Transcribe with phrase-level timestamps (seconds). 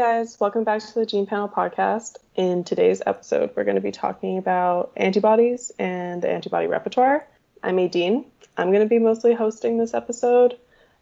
[0.00, 2.16] guys, welcome back to the Gene Panel podcast.
[2.34, 7.28] In today's episode, we're going to be talking about antibodies and the antibody repertoire.
[7.62, 8.24] I'm Adine.
[8.56, 10.56] I'm going to be mostly hosting this episode,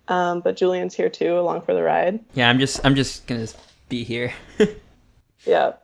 [0.08, 2.18] um, but Julian's here too, along for the ride.
[2.34, 3.46] Yeah, I'm just I'm just gonna
[3.88, 4.34] be here.
[5.46, 5.74] yeah,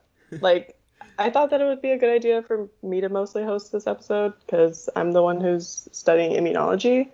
[0.41, 0.77] like
[1.17, 3.87] I thought that it would be a good idea for me to mostly host this
[3.87, 7.11] episode because I'm the one who's studying immunology.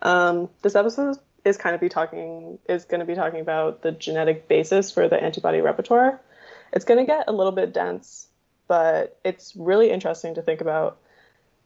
[0.00, 3.92] Um, this episode is kind of be talking is going to be talking about the
[3.92, 6.20] genetic basis for the antibody repertoire.
[6.72, 8.28] It's going to get a little bit dense,
[8.68, 10.98] but it's really interesting to think about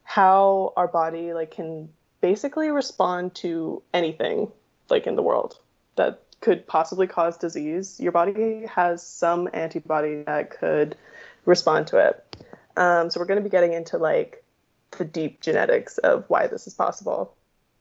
[0.02, 1.88] how our body like can
[2.20, 4.50] basically respond to anything
[4.88, 5.58] like in the world
[5.96, 7.98] that could possibly cause disease.
[8.00, 10.96] Your body has some antibody that could
[11.44, 12.46] respond to it.
[12.76, 14.44] Um, so we're going to be getting into like
[14.92, 17.34] the deep genetics of why this is possible.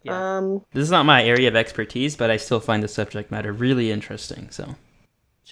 [0.05, 0.38] Yeah.
[0.38, 3.52] Um, this is not my area of expertise, but I still find the subject matter
[3.52, 4.49] really interesting.
[4.52, 4.76] So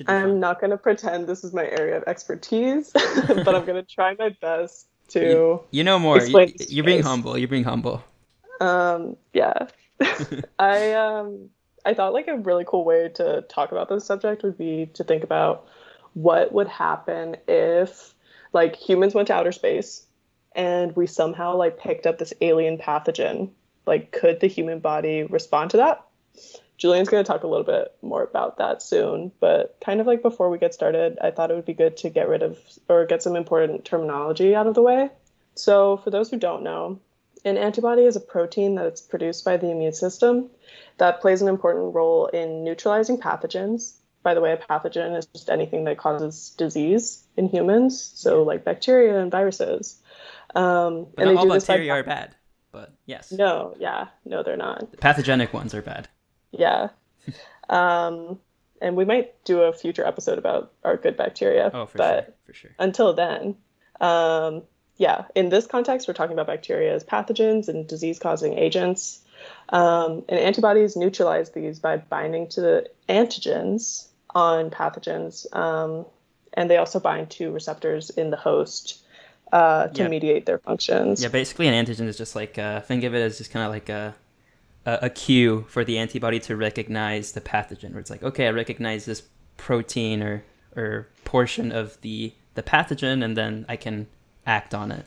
[0.08, 0.39] I'm fun.
[0.39, 4.16] not going to pretend this is my area of expertise, but I'm going to try
[4.17, 5.19] my best to.
[5.19, 6.22] You, you know more.
[6.22, 7.36] You, are being humble.
[7.38, 8.03] You're being humble.
[8.61, 9.17] Um.
[9.33, 9.67] Yeah.
[10.59, 11.49] I um.
[11.83, 15.03] I thought like a really cool way to talk about this subject would be to
[15.03, 15.67] think about
[16.14, 18.14] what would happen if
[18.53, 20.05] like humans went to outer space
[20.55, 23.49] and we somehow like picked up this alien pathogen
[23.86, 26.06] like could the human body respond to that?
[26.78, 30.22] Julian's going to talk a little bit more about that soon but kind of like
[30.22, 32.58] before we get started i thought it would be good to get rid of
[32.89, 35.09] or get some important terminology out of the way.
[35.56, 37.00] So for those who don't know
[37.45, 40.50] an antibody is a protein that's produced by the immune system
[40.98, 43.95] that plays an important role in neutralizing pathogens.
[44.23, 48.64] By the way a pathogen is just anything that causes disease in humans so like
[48.64, 50.02] bacteria and viruses.
[50.56, 52.36] Um, but and all bacteria are bad
[52.73, 53.31] but yes.
[53.31, 54.91] No, yeah, no, they're not.
[54.91, 56.09] The pathogenic ones are bad.
[56.52, 56.89] Yeah.
[57.69, 58.39] um,
[58.81, 61.71] and we might do a future episode about our good bacteria.
[61.73, 62.71] Oh, for but sure, for sure.
[62.80, 63.55] Until then,
[64.02, 64.64] um,
[64.98, 69.21] yeah, in this context, we're talking about bacteria as pathogens and disease-causing agents.
[69.69, 76.05] Um, and antibodies neutralize these by binding to the antigens on pathogens, um,
[76.53, 79.03] and they also bind to receptors in the host
[79.53, 80.09] uh, to yeah.
[80.09, 81.21] mediate their functions.
[81.21, 83.71] Yeah, basically, an antigen is just like uh, think of it as just kind of
[83.71, 84.15] like a,
[84.86, 87.92] a, a cue for the antibody to recognize the pathogen.
[87.92, 89.21] Where it's like, okay, I recognize this
[89.58, 90.43] protein or
[90.75, 94.08] or portion of the the pathogen, and then I can
[94.47, 95.05] act on it.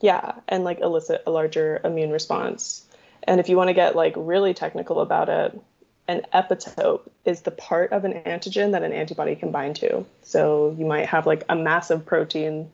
[0.00, 2.84] Yeah, and like elicit a larger immune response.
[3.22, 5.60] And if you want to get like really technical about it,
[6.08, 10.04] an epitope is the part of an antigen that an antibody can bind to.
[10.22, 12.72] So you might have like a massive protein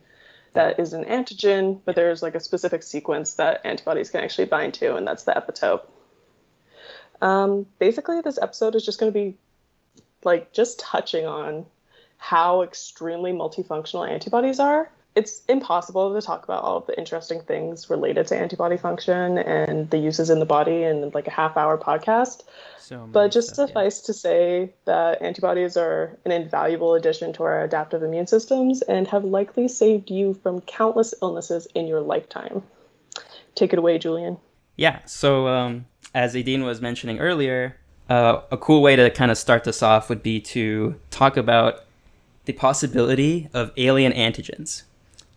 [0.56, 4.74] that is an antigen, but there's like a specific sequence that antibodies can actually bind
[4.74, 5.82] to, and that's the epitope.
[7.22, 9.36] Um, basically, this episode is just going to be
[10.24, 11.66] like just touching on
[12.18, 17.88] how extremely multifunctional antibodies are it's impossible to talk about all of the interesting things
[17.88, 21.78] related to antibody function and the uses in the body in like a half hour
[21.78, 22.44] podcast.
[22.78, 24.06] So but just stuff, suffice yeah.
[24.06, 29.24] to say that antibodies are an invaluable addition to our adaptive immune systems and have
[29.24, 32.62] likely saved you from countless illnesses in your lifetime.
[33.54, 34.36] Take it away, Julian.
[34.76, 35.00] Yeah.
[35.06, 37.78] So, um, as Adine was mentioning earlier,
[38.10, 41.84] uh, a cool way to kind of start this off would be to talk about
[42.44, 44.82] the possibility of alien antigens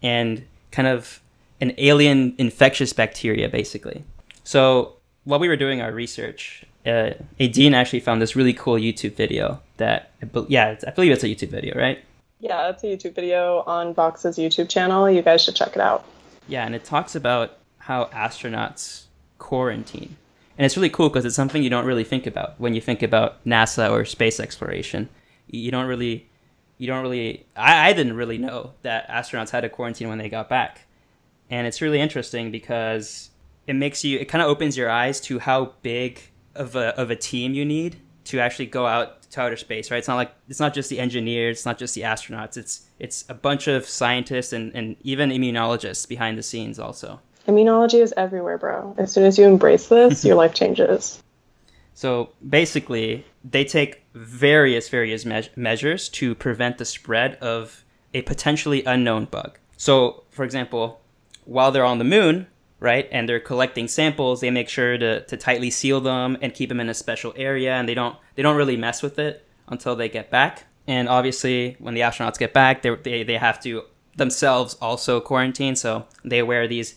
[0.02, 1.22] and kind of
[1.62, 4.04] an alien infectious bacteria, basically.
[4.44, 4.94] So
[5.26, 9.62] while we were doing our research, uh, Adine actually found this really cool YouTube video
[9.78, 10.12] that,
[10.48, 12.00] yeah, I believe it's a YouTube video, right?
[12.40, 15.10] Yeah, it's a YouTube video on Vox's YouTube channel.
[15.10, 16.06] You guys should check it out.
[16.48, 19.04] Yeah, and it talks about how astronauts
[19.40, 20.16] quarantine.
[20.58, 23.04] And it's really cool because it's something you don't really think about when you think
[23.04, 25.10] about NASA or space exploration.
[25.48, 26.28] You don't really
[26.80, 30.30] you don't really I, I didn't really know that astronauts had to quarantine when they
[30.30, 30.88] got back.
[31.52, 33.30] And it's really interesting because
[33.68, 36.22] it makes you it kind of opens your eyes to how big
[36.56, 39.98] of a, of a team you need to actually go out to outer space right?
[39.98, 43.26] It's not like it's not just the engineers it's not just the astronauts it's it's
[43.30, 47.20] a bunch of scientists and, and even immunologists behind the scenes also.
[47.48, 48.96] Immunology is everywhere bro.
[48.98, 51.22] As soon as you embrace this your life changes
[52.00, 58.86] so basically they take various various me- measures to prevent the spread of a potentially
[58.86, 59.60] unknown bug.
[59.76, 61.02] So, for example,
[61.44, 62.48] while they're on the moon,
[62.80, 66.70] right, and they're collecting samples, they make sure to, to tightly seal them and keep
[66.70, 69.98] them in a special area, and they don't they don't really mess with it until
[69.98, 70.68] they get back.
[70.88, 73.84] And obviously, when the astronauts get back, they they, they have to
[74.16, 76.96] themselves also quarantine, so they wear these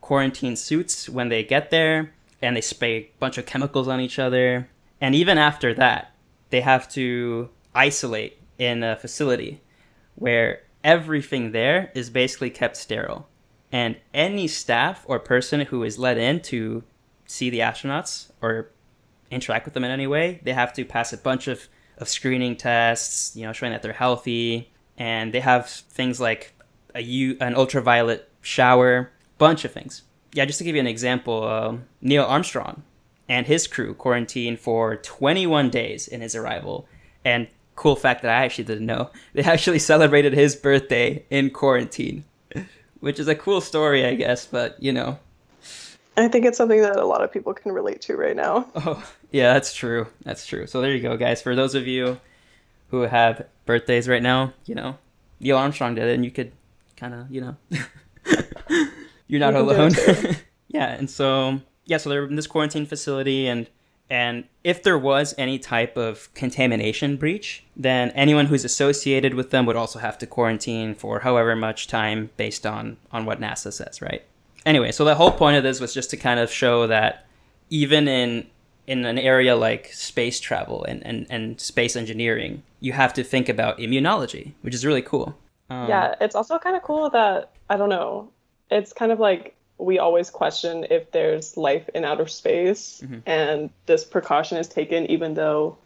[0.00, 2.12] quarantine suits when they get there,
[2.42, 4.68] and they spray a bunch of chemicals on each other
[5.00, 6.12] and even after that,
[6.50, 9.62] they have to isolate in a facility
[10.16, 13.28] where everything there is basically kept sterile.
[13.72, 16.82] And any staff or person who is let in to
[17.26, 18.70] see the astronauts or
[19.30, 22.56] interact with them in any way, they have to pass a bunch of, of screening
[22.56, 24.70] tests, you know, showing that they're healthy.
[24.98, 26.52] And they have things like
[26.94, 30.02] a U, an ultraviolet shower, bunch of things.
[30.32, 32.82] Yeah, just to give you an example, uh, Neil Armstrong
[33.28, 36.86] and his crew quarantined for 21 days in his arrival.
[37.24, 37.46] And
[37.76, 42.24] cool fact that I actually didn't know, they actually celebrated his birthday in quarantine,
[43.00, 45.18] which is a cool story, I guess, but you know.
[46.16, 48.68] I think it's something that a lot of people can relate to right now.
[48.74, 50.08] Oh, yeah, that's true.
[50.24, 50.66] That's true.
[50.66, 51.40] So there you go, guys.
[51.40, 52.18] For those of you
[52.90, 54.98] who have birthdays right now, you know,
[55.38, 56.50] Neil Armstrong did it, and you could
[56.96, 57.56] kind of, you know,
[59.30, 59.92] you're not alone.
[60.68, 63.68] yeah, and so yeah, so they're in this quarantine facility, and
[64.08, 69.66] and if there was any type of contamination breach, then anyone who's associated with them
[69.66, 74.02] would also have to quarantine for however much time based on on what NASA says,
[74.02, 74.24] right?
[74.66, 77.26] Anyway, so the whole point of this was just to kind of show that
[77.70, 78.46] even in
[78.86, 83.48] in an area like space travel and, and, and space engineering, you have to think
[83.48, 85.38] about immunology, which is really cool.
[85.70, 88.30] Um, yeah, it's also kind of cool that I don't know.
[88.70, 93.20] It's kind of like we always question if there's life in outer space, mm-hmm.
[93.26, 95.78] and this precaution is taken even though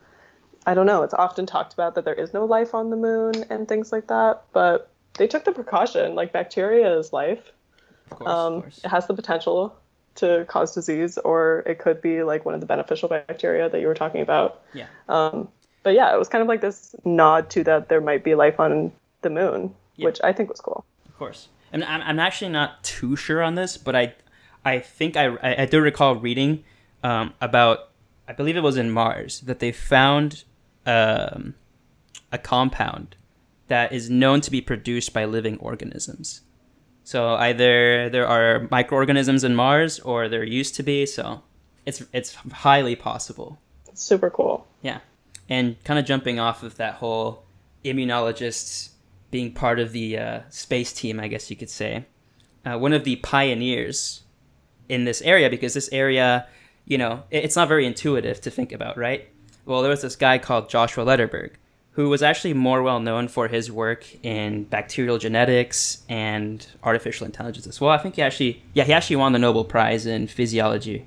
[0.67, 1.03] I don't know.
[1.03, 4.09] It's often talked about that there is no life on the moon and things like
[4.09, 6.15] that, but they took the precaution.
[6.15, 7.53] Like bacteria is life.
[8.11, 8.65] Of course, um.
[8.85, 9.77] It has the potential
[10.17, 13.87] to cause disease, or it could be like one of the beneficial bacteria that you
[13.87, 14.63] were talking about.
[14.73, 14.87] Yeah.
[15.09, 15.49] Um,
[15.83, 18.61] but yeah, it was kind of like this nod to that there might be life
[18.61, 18.93] on
[19.23, 20.07] the moon, yeah.
[20.07, 20.85] which I think was cool.
[21.07, 21.49] Of course.
[21.75, 24.15] And I'm, I'm actually not too sure on this, but I
[24.65, 26.63] I think I, I, I do recall reading
[27.03, 27.91] um, about,
[28.29, 30.45] I believe it was in Mars, that they found
[30.87, 31.55] um,
[32.31, 33.17] a compound
[33.67, 36.43] that is known to be produced by living organisms.
[37.03, 41.43] So either there are microorganisms in Mars or there used to be, so
[41.85, 43.59] it's it's highly possible.
[43.95, 44.67] Super cool.
[44.81, 45.01] Yeah.
[45.49, 47.43] And kind of jumping off of that whole
[47.85, 48.91] immunologists
[49.35, 52.05] being part of the uh, space team, I guess you could say,
[52.65, 54.23] uh, one of the pioneers
[54.89, 56.47] in this area, because this area,
[56.85, 59.27] you know, it's not very intuitive to think about, right?
[59.67, 61.55] Well, there was this guy called Joshua Lederberg,
[61.95, 67.67] who was actually more well known for his work in bacterial genetics and artificial intelligence
[67.67, 67.91] as well.
[67.91, 71.07] I think he actually, yeah, he actually won the Nobel Prize in physiology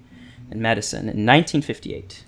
[0.51, 2.25] and medicine in 1958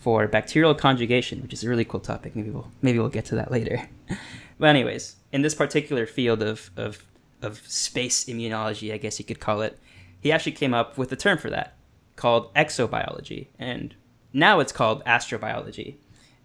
[0.00, 2.34] for bacterial conjugation, which is a really cool topic.
[2.34, 3.88] Maybe we'll maybe we'll get to that later.
[4.58, 7.04] but anyways, in this particular field of, of,
[7.42, 9.78] of space immunology, I guess you could call it,
[10.20, 11.76] he actually came up with a term for that
[12.16, 13.48] called exobiology.
[13.58, 13.94] And
[14.32, 15.96] now it's called astrobiology.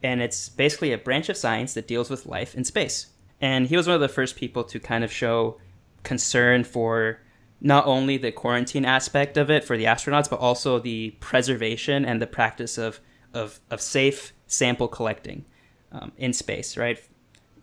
[0.03, 3.07] And it's basically a branch of science that deals with life in space.
[3.41, 5.59] And he was one of the first people to kind of show
[6.03, 7.19] concern for
[7.59, 12.21] not only the quarantine aspect of it for the astronauts, but also the preservation and
[12.21, 12.99] the practice of,
[13.33, 15.45] of, of safe sample collecting
[15.93, 16.99] um, in space, right?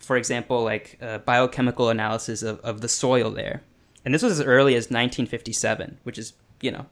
[0.01, 3.63] For example, like uh, biochemical analysis of, of the soil there.
[4.05, 6.87] And this was as early as 1957, which is, you know,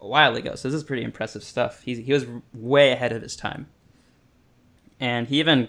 [0.00, 0.56] a while ago.
[0.56, 1.82] So this is pretty impressive stuff.
[1.82, 3.68] He, he was way ahead of his time.
[4.98, 5.68] And he even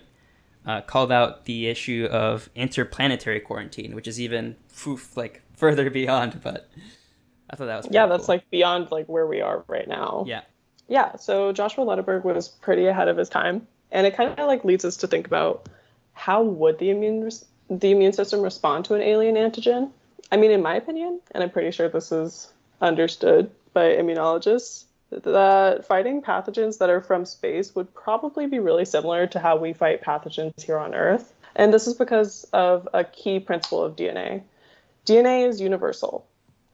[0.66, 6.42] uh, called out the issue of interplanetary quarantine, which is even poof, like further beyond.
[6.42, 6.70] But
[7.50, 8.36] I thought that was yeah, that's cool.
[8.36, 10.26] like beyond like where we are right now.
[10.28, 10.42] Yeah,
[10.88, 11.16] yeah.
[11.18, 14.86] So Joshua Lederberg was pretty ahead of his time, and it kind of like leads
[14.86, 15.68] us to think about
[16.14, 17.30] how would the immune
[17.70, 19.92] the immune system respond to an alien antigen?
[20.32, 22.52] I mean, in my opinion, and I'm pretty sure this is
[22.82, 29.28] understood by immunologists, that fighting pathogens that are from space would probably be really similar
[29.28, 31.34] to how we fight pathogens here on Earth.
[31.56, 34.42] And this is because of a key principle of DNA.
[35.06, 36.26] DNA is universal.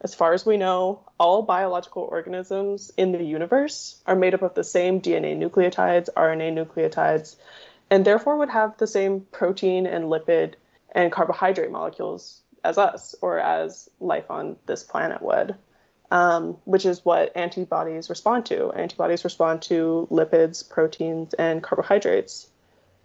[0.01, 4.53] As far as we know, all biological organisms in the universe are made up of
[4.53, 7.35] the same DNA nucleotides, RNA nucleotides,
[7.89, 10.53] and therefore would have the same protein and lipid
[10.91, 15.55] and carbohydrate molecules as us or as life on this planet would,
[16.11, 18.71] um, which is what antibodies respond to.
[18.73, 22.49] Antibodies respond to lipids, proteins, and carbohydrates.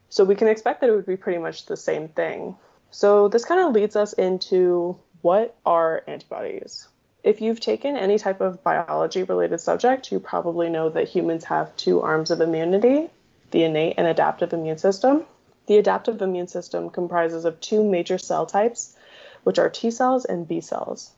[0.08, 2.56] So we can expect that it would be pretty much the same thing.
[2.90, 6.88] So this kind of leads us into what are antibodies?
[7.22, 11.74] If you've taken any type of biology related subject, you probably know that humans have
[11.76, 13.08] two arms of immunity
[13.54, 15.22] the innate and adaptive immune system.
[15.66, 18.96] The adaptive immune system comprises of two major cell types,
[19.44, 21.12] which are T cells and B cells.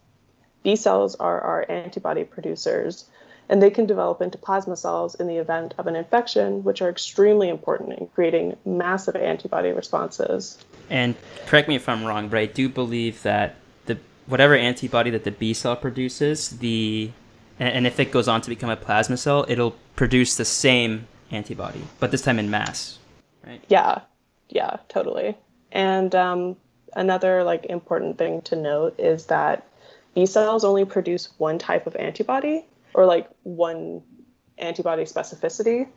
[0.63, 3.07] B cells are our antibody producers,
[3.49, 6.91] and they can develop into plasma cells in the event of an infection, which are
[6.91, 10.59] extremely important in creating massive antibody responses.
[10.91, 11.15] And
[11.47, 13.55] correct me if I'm wrong, but I do believe that
[13.87, 17.13] the whatever antibody that the B cell produces, the
[17.59, 21.83] and if it goes on to become a plasma cell, it'll produce the same antibody,
[22.01, 22.99] but this time in mass,
[23.47, 23.63] right?
[23.69, 24.01] Yeah,
[24.49, 25.37] yeah, totally.
[25.73, 26.57] And um,
[26.95, 29.67] another like important thing to note is that
[30.15, 32.65] B cells only produce one type of antibody,
[32.95, 34.03] or like one
[34.59, 35.89] antibody specificity.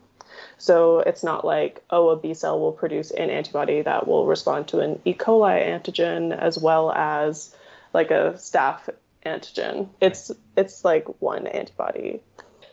[0.57, 4.67] So it's not like, oh, a B cell will produce an antibody that will respond
[4.69, 5.13] to an E.
[5.13, 7.55] coli antigen as well as
[7.93, 8.89] like a staph
[9.25, 9.89] antigen.
[10.01, 12.21] It's it's like one antibody.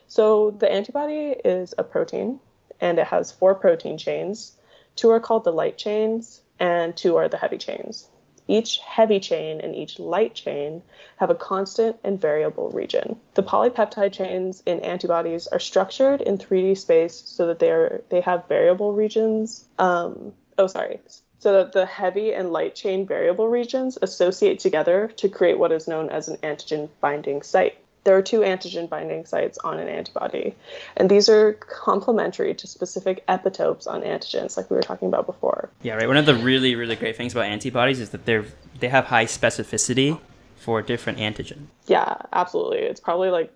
[0.08, 2.40] So the antibody is a protein
[2.80, 4.52] and it has four protein chains.
[4.94, 8.08] Two are called the light chains and two are the heavy chains.
[8.48, 10.82] Each heavy chain and each light chain
[11.16, 13.18] have a constant and variable region.
[13.34, 18.20] The polypeptide chains in antibodies are structured in 3D space so that they are they
[18.20, 19.64] have variable regions.
[19.78, 21.00] Um, oh, sorry.
[21.40, 25.88] So that the heavy and light chain variable regions associate together to create what is
[25.88, 30.54] known as an antigen binding site there are two antigen binding sites on an antibody,
[30.96, 35.68] and these are complementary to specific epitopes on antigens, like we were talking about before.
[35.82, 36.06] Yeah, right.
[36.06, 38.46] One of the really, really great things about antibodies is that they're
[38.78, 40.20] they have high specificity
[40.54, 41.66] for different antigen.
[41.88, 42.78] Yeah, absolutely.
[42.78, 43.52] It's probably like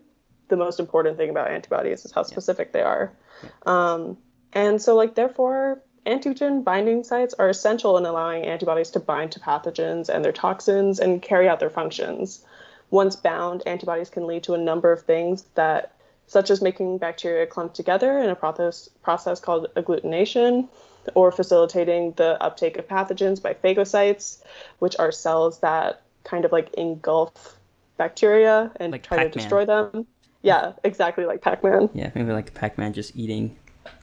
[0.48, 2.72] the most important thing about antibodies is how specific yeah.
[2.72, 3.12] they are.
[3.42, 3.50] Yeah.
[3.66, 4.18] Um,
[4.52, 9.40] and so, like, therefore, antigen binding sites are essential in allowing antibodies to bind to
[9.40, 12.44] pathogens and their toxins and carry out their functions.
[12.90, 15.94] Once bound, antibodies can lead to a number of things that
[16.26, 20.68] such as making bacteria clump together in a process process called agglutination
[21.14, 24.42] or facilitating the uptake of pathogens by phagocytes,
[24.78, 27.58] which are cells that kind of like engulf
[27.96, 29.32] bacteria and like try Pac-Man.
[29.32, 30.06] to destroy them.
[30.42, 31.90] Yeah, exactly like Pac-Man.
[31.94, 33.56] Yeah, maybe like Pac-Man just eating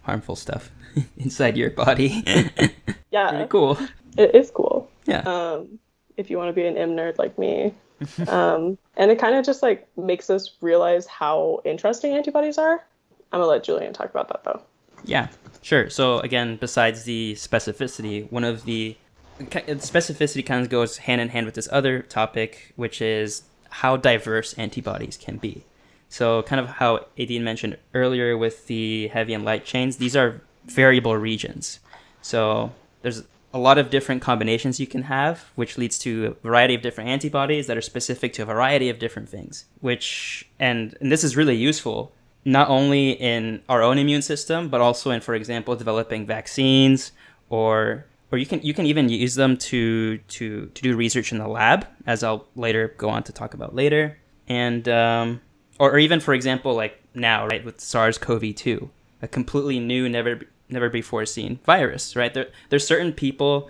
[0.03, 0.69] harmful stuff
[1.17, 2.23] inside your body.
[3.11, 3.29] yeah.
[3.29, 3.77] Pretty cool.
[4.17, 4.89] It is cool.
[5.05, 5.19] Yeah.
[5.21, 5.79] Um,
[6.17, 7.73] if you want to be an M nerd like me,
[8.27, 12.85] um, and it kind of just like makes us realize how interesting antibodies are.
[13.31, 14.61] I'm gonna let Julian talk about that though.
[15.03, 15.27] Yeah,
[15.61, 15.89] sure.
[15.89, 18.97] So again, besides the specificity, one of the
[19.39, 24.53] specificity kind of goes hand in hand with this other topic, which is how diverse
[24.53, 25.63] antibodies can be.
[26.09, 30.41] So, kind of how Aideen mentioned earlier with the heavy and light chains, these are
[30.65, 31.79] variable regions.
[32.21, 33.23] So, there's
[33.53, 37.09] a lot of different combinations you can have, which leads to a variety of different
[37.09, 39.65] antibodies that are specific to a variety of different things.
[39.79, 42.11] Which and, and this is really useful
[42.45, 47.11] not only in our own immune system, but also in, for example, developing vaccines
[47.49, 51.37] or or you can you can even use them to to to do research in
[51.37, 55.41] the lab, as I'll later go on to talk about later, and um,
[55.79, 58.89] or, or even for example, like now, right, with SARS-CoV-2,
[59.21, 62.33] a completely new, never never before seen virus, right?
[62.33, 63.69] There, there's certain people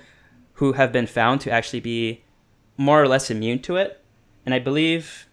[0.53, 2.23] who have been found to actually be
[2.77, 4.03] more or less immune to it.
[4.45, 5.27] And I believe,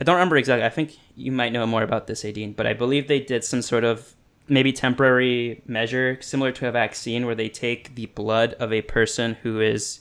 [0.00, 2.72] I don't remember exactly, I think you might know more about this, Aideen, but I
[2.72, 4.14] believe they did some sort of
[4.48, 9.34] maybe temporary measure similar to a vaccine where they take the blood of a person
[9.42, 10.00] who is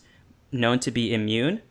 [0.52, 1.62] known to be immune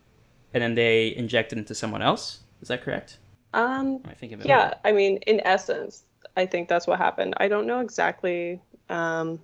[0.52, 2.40] and then they inject it into someone else.
[2.60, 3.18] Is that correct?
[3.52, 4.76] Um, I think yeah, right?
[4.84, 6.04] I mean, in essence,
[6.36, 7.34] I think that's what happened.
[7.38, 9.40] I don't know exactly um,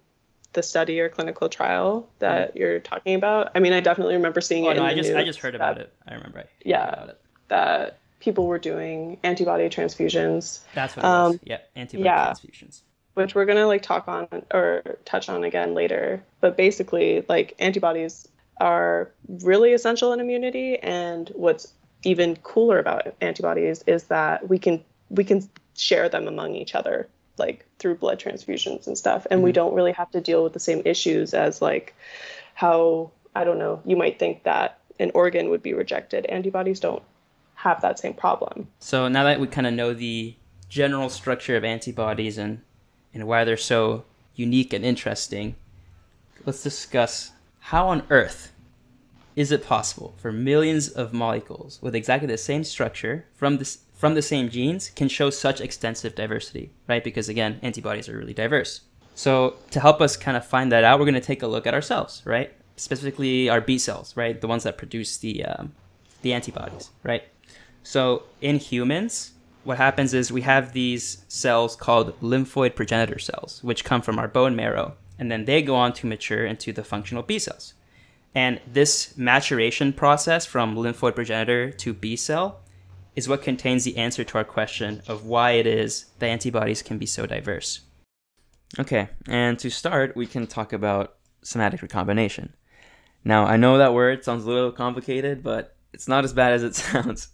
[0.52, 2.58] the study or clinical trial that mm.
[2.58, 3.52] you're talking about.
[3.54, 4.76] I mean, I definitely remember seeing oh, it.
[4.76, 5.92] No, I just I just heard about it.
[6.06, 6.40] I remember.
[6.40, 7.12] I yeah,
[7.48, 10.60] that people were doing antibody transfusions.
[10.74, 12.82] That's what um, Yeah, antibody yeah, transfusions.
[13.14, 16.22] Which we're gonna like talk on or touch on again later.
[16.40, 18.28] But basically, like antibodies
[18.60, 24.82] are really essential in immunity, and what's even cooler about antibodies is that we can
[25.10, 29.46] we can share them among each other like through blood transfusions and stuff and mm-hmm.
[29.46, 31.94] we don't really have to deal with the same issues as like
[32.54, 37.02] how i don't know you might think that an organ would be rejected antibodies don't
[37.54, 40.34] have that same problem so now that we kind of know the
[40.68, 42.60] general structure of antibodies and
[43.12, 45.54] and why they're so unique and interesting
[46.46, 48.52] let's discuss how on earth
[49.36, 54.14] is it possible for millions of molecules with exactly the same structure from this from
[54.14, 57.04] the same genes can show such extensive diversity, right?
[57.04, 58.80] Because again, antibodies are really diverse.
[59.14, 61.66] So to help us kind of find that out, we're going to take a look
[61.66, 62.50] at ourselves, right?
[62.76, 64.40] Specifically, our B cells, right?
[64.40, 65.74] The ones that produce the um,
[66.22, 67.24] the antibodies, right?
[67.82, 69.32] So in humans,
[69.64, 74.28] what happens is we have these cells called lymphoid progenitor cells, which come from our
[74.28, 77.74] bone marrow, and then they go on to mature into the functional B cells.
[78.34, 82.60] And this maturation process from lymphoid progenitor to B cell
[83.20, 86.96] is what contains the answer to our question of why it is the antibodies can
[86.96, 87.80] be so diverse.
[88.78, 92.54] Okay, and to start, we can talk about somatic recombination.
[93.22, 96.62] Now, I know that word sounds a little complicated, but it's not as bad as
[96.62, 97.28] it sounds.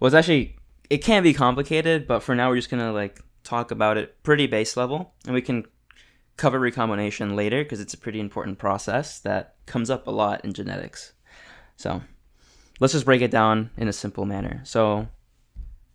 [0.00, 0.56] Well, it's actually
[0.90, 4.48] it can be complicated, but for now we're just gonna like talk about it pretty
[4.48, 5.66] base level, and we can
[6.36, 10.52] cover recombination later because it's a pretty important process that comes up a lot in
[10.52, 11.12] genetics.
[11.76, 12.02] So
[12.80, 14.60] let's just break it down in a simple manner.
[14.64, 15.08] So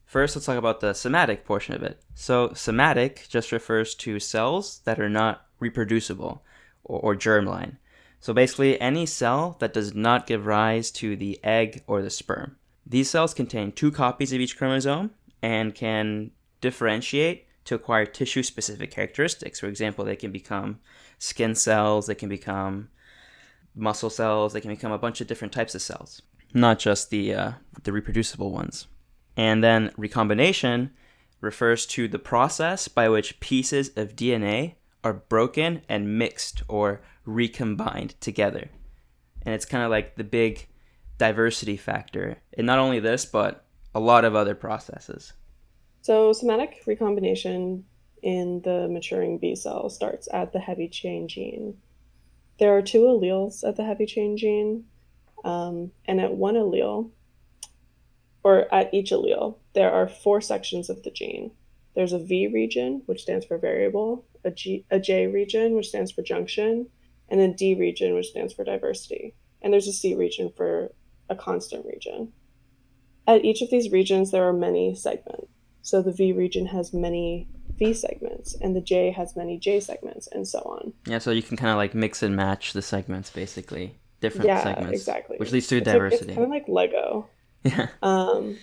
[0.05, 2.01] first, let's talk about the somatic portion of it.
[2.15, 6.43] So somatic just refers to cells that are not reproducible
[6.83, 7.77] or, or germline.
[8.19, 12.57] So basically, any cell that does not give rise to the egg or the sperm.
[12.85, 16.31] These cells contain two copies of each chromosome and can
[16.61, 19.59] differentiate to acquire tissue specific characteristics.
[19.59, 20.79] For example, they can become
[21.19, 22.89] skin cells, they can become
[23.75, 26.21] muscle cells, they can become a bunch of different types of cells,
[26.53, 27.51] not just the, uh,
[27.83, 28.87] the reproducible ones.
[29.35, 30.91] And then recombination
[31.41, 38.19] refers to the process by which pieces of DNA are broken and mixed or recombined
[38.19, 38.69] together.
[39.43, 40.67] And it's kind of like the big
[41.17, 45.33] diversity factor in not only this, but a lot of other processes.
[46.01, 47.85] So, somatic recombination
[48.21, 51.77] in the maturing B cell starts at the heavy chain gene.
[52.59, 54.85] There are two alleles at the heavy chain gene,
[55.43, 57.11] um, and at one allele,
[58.43, 61.51] or at each allele, there are four sections of the gene.
[61.95, 66.11] There's a V region, which stands for variable, a, G, a J region, which stands
[66.11, 66.87] for junction,
[67.29, 69.33] and a D region, which stands for diversity.
[69.61, 70.91] And there's a C region for
[71.29, 72.31] a constant region.
[73.25, 75.47] At each of these regions, there are many segments.
[75.81, 80.27] So the V region has many V segments, and the J has many J segments,
[80.27, 80.93] and so on.
[81.05, 84.63] Yeah, so you can kind of like mix and match the segments, basically, different yeah,
[84.63, 84.99] segments.
[84.99, 85.37] exactly.
[85.37, 86.15] Which leads to it's diversity.
[86.15, 87.27] Like, it's kind of like Lego.
[87.63, 87.87] yeah.
[88.01, 88.57] Um,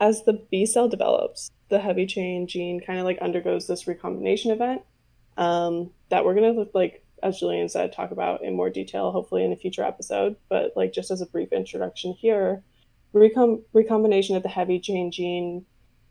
[0.00, 4.50] as the B cell develops, the heavy chain gene kind of like undergoes this recombination
[4.50, 4.82] event
[5.36, 9.44] um, that we're gonna look like as Julian said, talk about in more detail, hopefully
[9.44, 10.36] in a future episode.
[10.48, 12.62] But like just as a brief introduction here,
[13.14, 15.64] recom- recombination of the heavy chain gene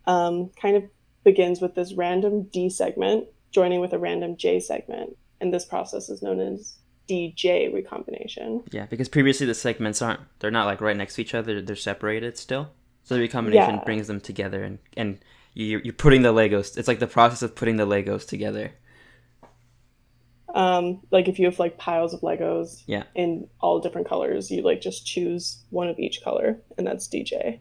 [0.08, 0.84] um, kind of
[1.24, 6.10] begins with this random D segment joining with a random J segment, and this process
[6.10, 6.78] is known as
[7.12, 8.64] DJ recombination.
[8.72, 11.76] Yeah, because previously the segments aren't they're not like right next to each other; they're
[11.76, 12.70] separated still.
[13.04, 13.84] So the recombination Yeah.
[13.84, 15.20] brings them together, and and
[15.54, 16.78] you you're putting the Legos.
[16.78, 18.72] It's like the process of putting the Legos together.
[20.54, 23.04] Um, like if you have like piles of Legos Yeah.
[23.16, 27.60] in all different colors, you like just choose one of each color, and that's DJ.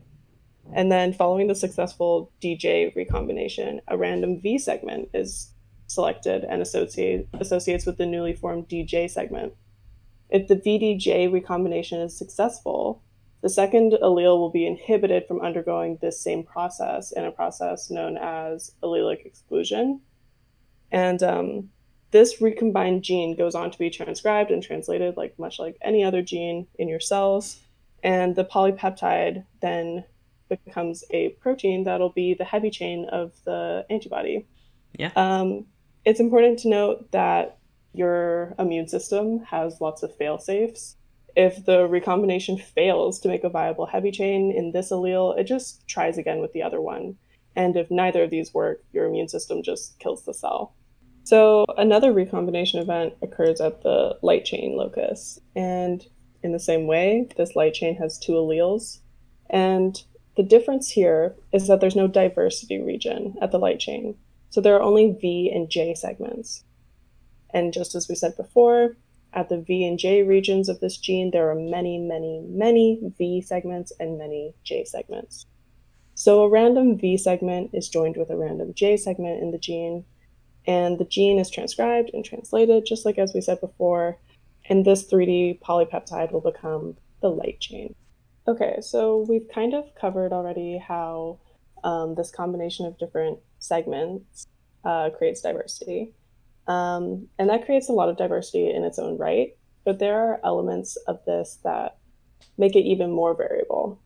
[0.72, 5.52] And then following the successful DJ recombination, a random V segment is
[5.90, 9.52] selected and associate, associates with the newly formed DJ segment.
[10.28, 13.02] If the VDJ recombination is successful,
[13.42, 18.16] the second allele will be inhibited from undergoing this same process in a process known
[18.18, 20.00] as allelic exclusion.
[20.92, 21.70] And um,
[22.12, 26.22] this recombined gene goes on to be transcribed and translated, like much like any other
[26.22, 27.58] gene in your cells.
[28.04, 30.04] And the polypeptide then
[30.48, 34.46] becomes a protein that'll be the heavy chain of the antibody.
[34.98, 35.10] Yeah.
[35.16, 35.66] Um,
[36.04, 37.58] it's important to note that
[37.92, 40.96] your immune system has lots of fail safes.
[41.36, 45.86] If the recombination fails to make a viable heavy chain in this allele, it just
[45.86, 47.16] tries again with the other one.
[47.56, 50.74] And if neither of these work, your immune system just kills the cell.
[51.24, 55.38] So another recombination event occurs at the light chain locus.
[55.54, 56.04] And
[56.42, 59.00] in the same way, this light chain has two alleles.
[59.48, 60.02] And
[60.36, 64.16] the difference here is that there's no diversity region at the light chain.
[64.50, 66.64] So there are only V and J segments.
[67.52, 68.96] And just as we said before,
[69.32, 73.40] at the V and J regions of this gene, there are many, many, many V
[73.40, 75.46] segments and many J segments.
[76.14, 80.04] So a random V segment is joined with a random J segment in the gene,
[80.66, 84.18] and the gene is transcribed and translated, just like as we said before,
[84.68, 87.94] and this 3D polypeptide will become the light chain.
[88.48, 91.38] Okay, so we've kind of covered already how
[91.84, 94.46] um, this combination of different segments
[94.84, 96.12] uh, creates diversity.
[96.66, 100.40] Um, and that creates a lot of diversity in its own right, but there are
[100.44, 101.98] elements of this that
[102.58, 104.00] make it even more variable.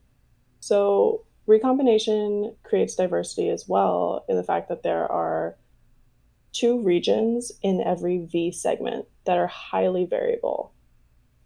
[0.60, 5.56] So, recombination creates diversity as well in the fact that there are
[6.52, 10.72] two regions in every V segment that are highly variable.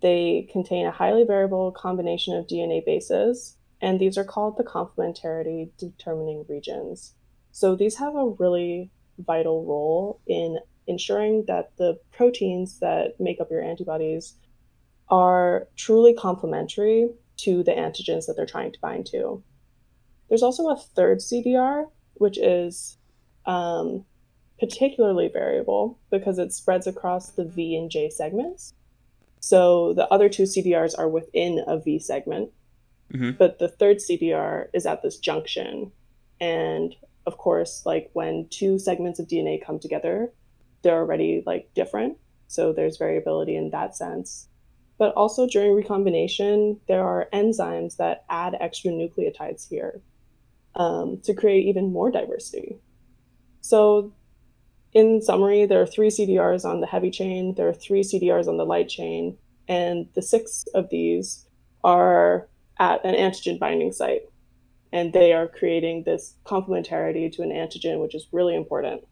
[0.01, 5.71] They contain a highly variable combination of DNA bases, and these are called the complementarity
[5.79, 7.15] determining regions.
[7.53, 13.51] So these have a really vital role in ensuring that the proteins that make up
[13.51, 14.35] your antibodies
[15.11, 19.43] are truly complementary to the antigens that they're trying to bind to.
[20.29, 22.99] There's also a third CDR, which is
[23.47, 24.05] um,
[24.59, 28.75] particularly variable because it spreads across the V and J segments.
[29.41, 32.51] So the other two CDRs are within a V segment,
[33.13, 33.33] mm-hmm.
[33.33, 35.93] but the third CDR is at this junction.
[36.41, 36.95] And
[37.29, 40.33] of course, like when two segments of DNA come together,
[40.83, 42.17] they're already like different.
[42.47, 44.49] So there's variability in that sense.
[44.97, 50.01] But also during recombination, there are enzymes that add extra nucleotides here
[50.75, 52.79] um, to create even more diversity.
[53.61, 54.15] So,
[54.95, 58.57] in summary, there are three CDRs on the heavy chain, there are three CDRs on
[58.57, 59.37] the light chain,
[59.69, 61.47] and the six of these
[61.85, 64.23] are at an antigen binding site.
[64.93, 69.07] And they are creating this complementarity to an antigen, which is really important.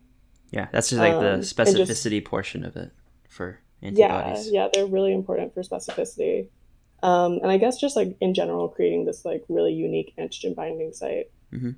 [0.50, 2.92] Yeah, that's just like um, the specificity just, portion of it
[3.28, 4.50] for antibodies.
[4.50, 6.48] Yeah, yeah, they're really important for specificity.
[7.02, 10.92] Um, and I guess just like in general, creating this like really unique antigen binding
[10.92, 11.30] site.
[11.52, 11.70] Mm-hmm.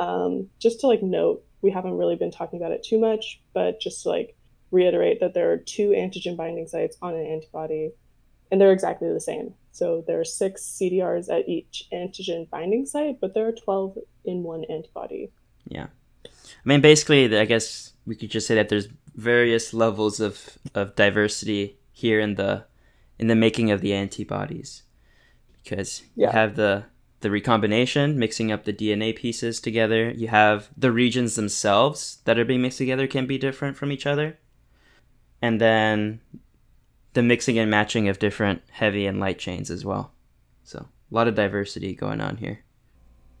[0.00, 3.80] Um, just to like note, we haven't really been talking about it too much, but
[3.80, 4.36] just to like
[4.70, 7.92] reiterate that there are two antigen binding sites on an antibody,
[8.50, 9.54] and they're exactly the same.
[9.76, 14.42] So there are six CDRs at each antigen binding site, but there are 12 in
[14.42, 15.30] one antibody.
[15.68, 15.88] Yeah.
[16.24, 16.30] I
[16.64, 21.78] mean, basically, I guess we could just say that there's various levels of, of diversity
[21.92, 22.64] here in the
[23.18, 24.82] in the making of the antibodies
[25.62, 26.26] because yeah.
[26.26, 26.84] you have the
[27.20, 32.44] the recombination mixing up the DNA pieces together you have the regions themselves that are
[32.44, 34.38] being mixed together can be different from each other
[35.40, 36.20] and then
[37.16, 40.12] the mixing and matching of different heavy and light chains as well.
[40.64, 42.60] So a lot of diversity going on here.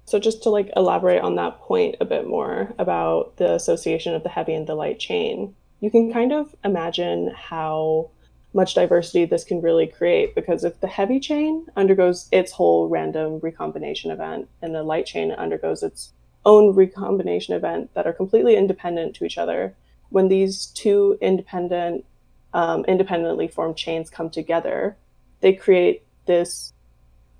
[0.06, 4.22] So just to like elaborate on that point a bit more about the association of
[4.22, 8.10] the heavy and the light chain, you can kind of imagine how
[8.54, 13.40] much diversity this can really create because if the heavy chain undergoes its whole random
[13.40, 16.14] recombination event and the light chain undergoes its
[16.46, 19.74] own recombination event that are completely independent to each other,
[20.08, 22.06] when these two independent,
[22.52, 24.96] um, independently formed chains come together,
[25.40, 26.72] they create this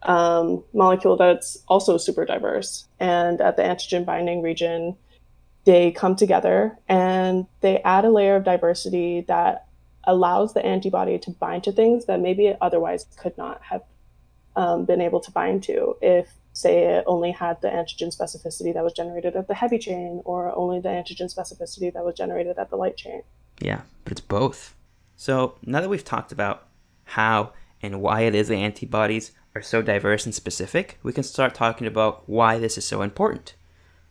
[0.03, 2.87] um, molecule that's also super diverse.
[3.01, 4.97] And at the antigen binding region,
[5.65, 9.67] they come together and they add a layer of diversity that
[10.05, 13.83] allows the antibody to bind to things that maybe it otherwise could not have
[14.55, 18.85] um, been able to bind to if, say, it only had the antigen specificity that
[18.85, 22.71] was generated at the heavy chain or only the antigen specificity that was generated at
[22.71, 23.23] the light chain.
[23.61, 24.75] Yeah, but it's both.
[25.17, 26.69] So now that we've talked about
[27.05, 27.53] how
[27.83, 31.87] and why it is that antibodies are so diverse and specific, we can start talking
[31.87, 33.55] about why this is so important.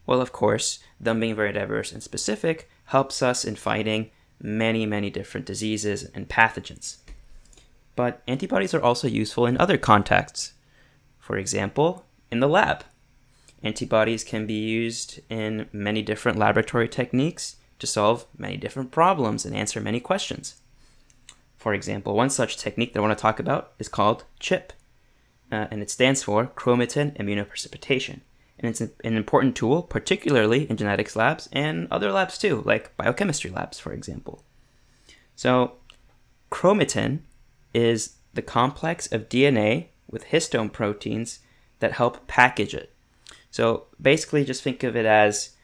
[0.06, 5.10] Well, of course, them being very diverse and specific helps us in fighting many, many
[5.10, 6.98] different diseases and pathogens.
[7.96, 10.54] But antibodies are also useful in other contexts.
[11.20, 12.84] For example, in the lab.
[13.64, 19.56] Antibodies can be used in many different laboratory techniques to solve many different problems and
[19.56, 20.56] answer many questions.
[21.66, 24.72] For example, one such technique that I want to talk about is called CHIP
[25.52, 28.20] uh, and it stands for chromatin immunoprecipitation.
[28.60, 33.50] And it's an important tool, particularly in genetics labs and other labs too, like biochemistry
[33.50, 34.44] labs, for example.
[35.36, 35.72] So,
[36.52, 37.22] chromatin
[37.74, 41.40] is the complex of DNA with histone proteins
[41.80, 42.94] that help package it.
[43.50, 45.55] So, basically, just think of it as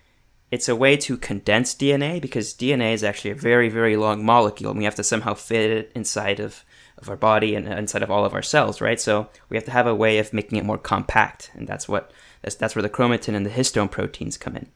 [0.51, 4.71] it's a way to condense DNA because DNA is actually a very, very long molecule,
[4.71, 6.63] and we have to somehow fit it inside of
[6.97, 8.99] of our body and uh, inside of all of our cells, right?
[8.99, 12.11] So we have to have a way of making it more compact, and that's what
[12.41, 14.67] that's, that's where the chromatin and the histone proteins come in.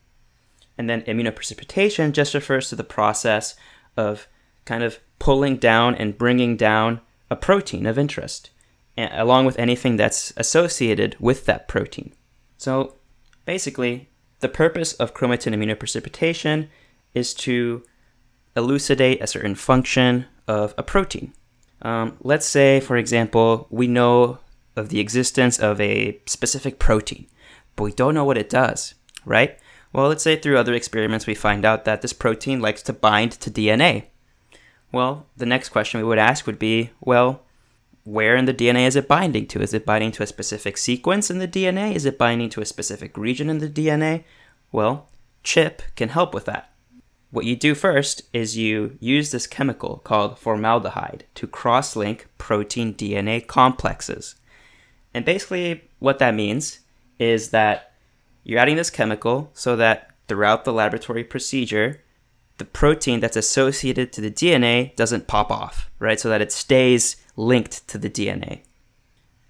[0.78, 3.56] And then immunoprecipitation just refers to the process
[3.96, 4.28] of
[4.66, 8.50] kind of pulling down and bringing down a protein of interest,
[8.98, 12.14] along with anything that's associated with that protein.
[12.58, 12.96] So
[13.46, 14.10] basically,
[14.40, 16.68] the purpose of chromatin immunoprecipitation
[17.14, 17.84] is to
[18.56, 21.34] elucidate a certain function of a protein.
[21.82, 24.40] Um, let's say, for example, we know
[24.76, 27.28] of the existence of a specific protein,
[27.76, 28.96] but we don't know what it does,
[29.26, 29.58] right?
[29.94, 33.32] Well, let's say through other experiments we find out that this protein likes to bind
[33.34, 34.06] to DNA.
[34.92, 37.45] Well, the next question we would ask would be well,
[38.06, 39.62] where in the DNA is it binding to?
[39.62, 41.94] Is it binding to a specific sequence in the DNA?
[41.94, 44.24] Is it binding to a specific region in the DNA?
[44.72, 45.10] Well,
[45.44, 46.72] CHIP can help with that.
[47.32, 52.94] What you do first is you use this chemical called formaldehyde to cross link protein
[52.94, 54.36] DNA complexes.
[55.14, 56.80] And basically, what that means
[57.18, 57.92] is that
[58.44, 62.04] you're adding this chemical so that throughout the laboratory procedure,
[62.58, 66.20] the protein that's associated to the DNA doesn't pop off, right?
[66.20, 68.62] So that it stays linked to the DNA.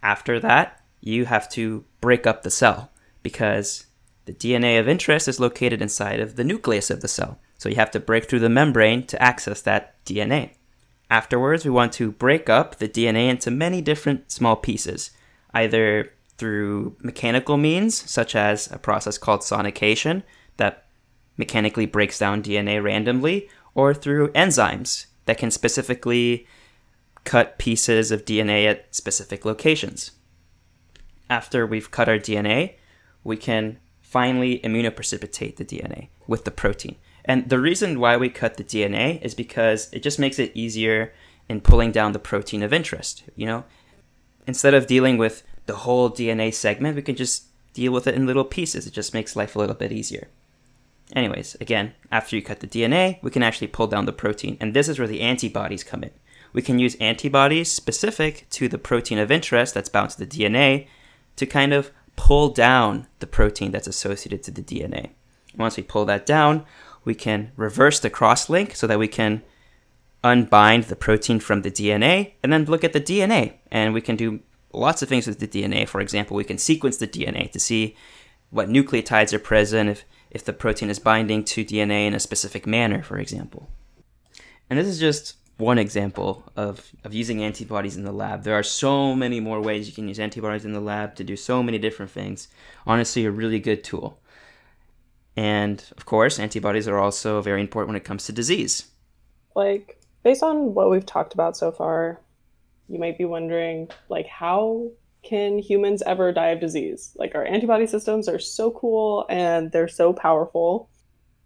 [0.01, 2.91] After that, you have to break up the cell
[3.23, 3.85] because
[4.25, 7.39] the DNA of interest is located inside of the nucleus of the cell.
[7.57, 10.51] So you have to break through the membrane to access that DNA.
[11.09, 15.11] Afterwards, we want to break up the DNA into many different small pieces,
[15.53, 20.23] either through mechanical means, such as a process called sonication
[20.57, 20.85] that
[21.37, 26.47] mechanically breaks down DNA randomly, or through enzymes that can specifically
[27.25, 30.11] cut pieces of DNA at specific locations.
[31.29, 32.75] After we've cut our DNA,
[33.23, 36.95] we can finally immunoprecipitate the DNA with the protein.
[37.25, 41.11] And the reason why we cut the DNA is because it just makes it easier
[41.49, 43.23] in pulling down the protein of interest.
[43.35, 43.63] You know,
[44.47, 48.27] instead of dealing with the whole DNA segment, we can just deal with it in
[48.27, 48.85] little pieces.
[48.85, 50.29] It just makes life a little bit easier.
[51.13, 54.73] Anyways, again, after you cut the DNA, we can actually pull down the protein, and
[54.73, 56.11] this is where the antibodies come in.
[56.55, 60.87] We can use antibodies specific to the protein of interest that's bound to the DNA
[61.35, 65.09] to kind of pull down the protein that's associated to the DNA.
[65.57, 66.65] Once we pull that down,
[67.03, 69.43] we can reverse the cross link so that we can
[70.23, 73.55] unbind the protein from the DNA and then look at the DNA.
[73.69, 74.39] And we can do
[74.71, 75.85] lots of things with the DNA.
[75.85, 77.97] For example, we can sequence the DNA to see
[78.49, 82.65] what nucleotides are present, if, if the protein is binding to DNA in a specific
[82.65, 83.69] manner, for example.
[84.69, 88.43] And this is just one example of, of using antibodies in the lab.
[88.43, 91.35] There are so many more ways you can use antibodies in the lab to do
[91.35, 92.49] so many different things.
[92.85, 94.19] Honestly, a really good tool.
[95.37, 98.87] And of course, antibodies are also very important when it comes to disease.
[99.55, 102.19] Like, based on what we've talked about so far,
[102.89, 104.91] you might be wondering, like, how
[105.23, 107.11] can humans ever die of disease?
[107.15, 110.89] Like, our antibody systems are so cool and they're so powerful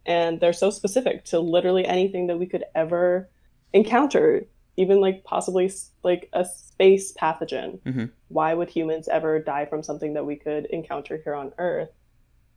[0.05, 3.29] and they're so specific to literally anything that we could ever
[3.73, 4.45] encounter,
[4.77, 5.71] even like possibly
[6.03, 7.79] like a space pathogen.
[7.82, 8.05] Mm-hmm.
[8.29, 11.89] Why would humans ever die from something that we could encounter here on Earth?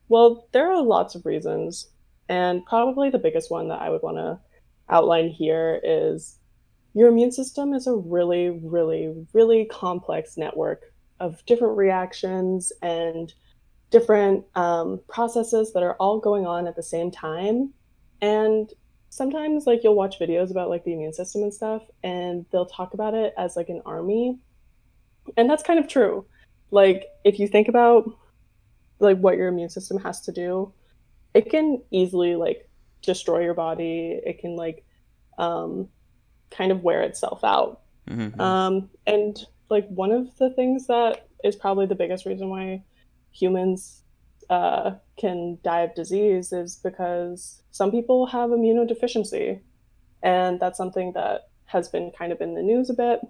[0.08, 1.88] Well, there are lots of reasons.
[2.28, 4.38] And probably the biggest one that I would want to
[4.88, 6.38] outline here is
[6.94, 13.32] your immune system is a really, really, really complex network of different reactions and
[13.90, 17.72] different um, processes that are all going on at the same time.
[18.20, 18.72] And
[19.12, 22.94] sometimes, like, you'll watch videos about like the immune system and stuff, and they'll talk
[22.94, 24.38] about it as like an army.
[25.36, 26.24] And that's kind of true.
[26.70, 28.10] Like, if you think about
[29.00, 30.72] like what your immune system has to do,
[31.34, 32.70] it can easily like
[33.02, 34.18] destroy your body.
[34.24, 34.82] It can like
[35.36, 35.88] um,
[36.50, 37.82] kind of wear itself out.
[38.08, 38.40] Mm-hmm.
[38.40, 42.82] Um, and like one of the things that is probably the biggest reason why
[43.30, 44.01] humans
[44.50, 49.60] uh, can die of disease is because some people have immunodeficiency,
[50.22, 53.20] and that's something that has been kind of in the news a bit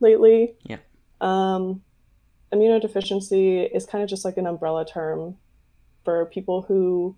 [0.00, 0.54] lately.
[0.64, 0.78] Yeah.
[1.20, 1.82] Um,
[2.52, 5.36] immunodeficiency is kind of just like an umbrella term
[6.04, 7.16] for people who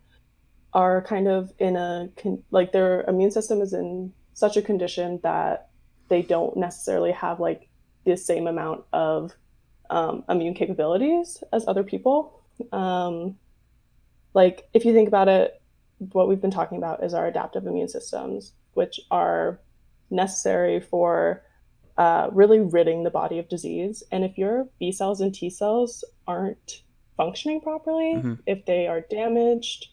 [0.74, 2.08] are kind of in a
[2.50, 5.68] like their immune system is in such a condition that
[6.08, 7.68] they don't necessarily have like
[8.04, 9.32] the same amount of
[9.90, 12.41] um, immune capabilities as other people.
[12.72, 13.36] Um,
[14.34, 15.60] like if you think about it,
[16.12, 19.60] what we've been talking about is our adaptive immune systems, which are
[20.10, 21.42] necessary for
[21.98, 24.02] uh, really ridding the body of disease.
[24.10, 26.82] And if your B cells and T cells aren't
[27.16, 28.34] functioning properly, mm-hmm.
[28.46, 29.88] if they are damaged,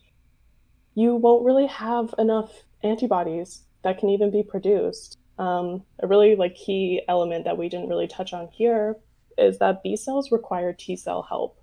[0.95, 2.51] you won't really have enough
[2.83, 5.17] antibodies that can even be produced.
[5.37, 8.97] Um, a really like key element that we didn't really touch on here
[9.37, 11.58] is that B cells require T cell help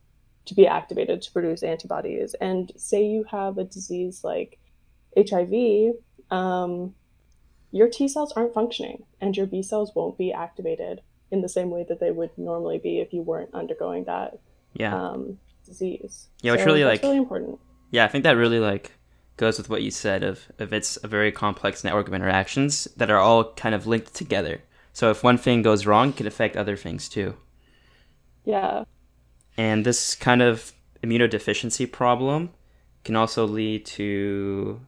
[0.46, 2.34] to be activated to produce antibodies.
[2.40, 4.58] And say you have a disease like
[5.16, 5.94] HIV,
[6.30, 6.94] um,
[7.72, 11.70] your T cells aren't functioning and your B cells won't be activated in the same
[11.70, 14.38] way that they would normally be if you weren't undergoing that
[14.74, 14.94] yeah.
[14.94, 16.28] um, disease.
[16.42, 17.58] Yeah, which so really like really important.
[17.90, 18.92] Yeah, I think that really like
[19.36, 23.10] goes with what you said of if it's a very complex network of interactions that
[23.10, 24.62] are all kind of linked together.
[24.92, 27.36] So if one thing goes wrong, it can affect other things too.
[28.44, 28.84] Yeah.
[29.56, 32.50] And this kind of immunodeficiency problem
[33.04, 34.80] can also lead to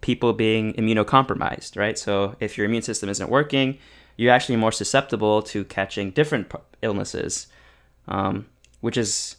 [0.00, 1.98] people being immunocompromised, right?
[1.98, 3.78] So if your immune system isn't working,
[4.16, 7.48] you're actually more susceptible to catching different illnesses,
[8.08, 8.46] um,
[8.80, 9.36] which is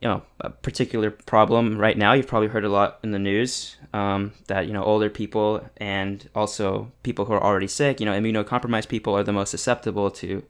[0.00, 2.12] you know a particular problem right now.
[2.12, 6.28] You've probably heard a lot in the news um, that you know older people and
[6.34, 10.42] also people who are already sick, you know, immunocompromised people are the most susceptible to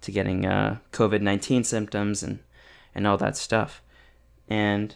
[0.00, 2.38] to getting uh, COVID nineteen symptoms and
[2.94, 3.82] and all that stuff.
[4.48, 4.94] And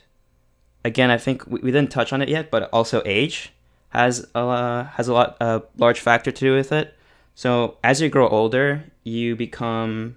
[0.85, 3.53] again, I think we, we didn't touch on it yet, but also age
[3.91, 6.97] has a uh, has a lot a large factor to do with it.
[7.35, 10.17] So as you grow older, you become